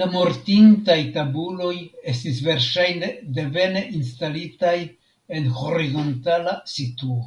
La 0.00 0.06
mortintaj 0.12 0.96
tabuloj 1.16 1.74
estis 2.12 2.40
verŝajne 2.46 3.10
devene 3.36 3.84
instalitaj 4.00 4.74
en 5.38 5.48
horizontala 5.60 6.56
situo. 6.74 7.22